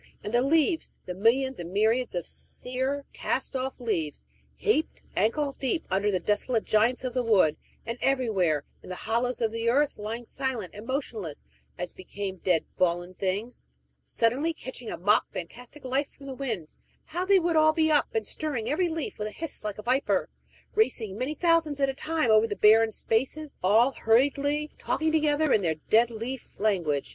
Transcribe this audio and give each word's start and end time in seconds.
And 0.23 0.33
the 0.33 0.41
leaves 0.41 0.89
the 1.05 1.13
millions 1.13 1.59
and 1.59 1.71
myriads 1.71 2.15
of 2.15 2.25
sere, 2.25 3.05
cast 3.13 3.55
off 3.55 3.79
leaves, 3.79 4.25
heaped 4.55 5.03
ankle 5.15 5.51
deep 5.51 5.85
under 5.91 6.09
the 6.09 6.19
desolate 6.19 6.63
giants 6.65 7.03
of 7.03 7.13
the 7.13 7.21
wood, 7.21 7.55
and 7.85 7.99
everywhere, 8.01 8.65
in 8.81 8.89
the 8.89 8.95
hollows 8.95 9.41
of 9.41 9.51
the 9.51 9.69
earth, 9.69 9.99
lying 9.99 10.25
silent 10.25 10.73
and 10.73 10.87
motionless, 10.87 11.43
as 11.77 11.93
became 11.93 12.37
dead, 12.37 12.65
fallen 12.75 13.13
things 13.13 13.69
suddenly 14.03 14.53
catching 14.55 14.89
a 14.89 14.97
mock 14.97 15.31
fantastic 15.31 15.85
life 15.85 16.07
from 16.09 16.25
the 16.25 16.33
wind, 16.33 16.67
how 17.05 17.23
they 17.23 17.37
would 17.37 17.55
all 17.55 17.71
be 17.71 17.91
up 17.91 18.07
and 18.15 18.27
stirring, 18.27 18.67
every 18.67 18.89
leaf 18.89 19.19
with 19.19 19.27
a 19.27 19.31
hiss 19.31 19.63
like 19.63 19.77
a 19.77 19.83
viper, 19.83 20.29
racing, 20.73 21.15
many 21.15 21.35
thousands 21.35 21.79
at 21.79 21.89
a 21.89 21.93
time, 21.93 22.31
over 22.31 22.47
the 22.47 22.55
barren 22.55 22.91
spaces, 22.91 23.55
all 23.61 23.91
hurriedly 23.91 24.71
talking 24.79 25.11
together 25.11 25.53
in 25.53 25.61
their 25.61 25.75
dead 25.91 26.09
leaf 26.09 26.59
language! 26.59 27.07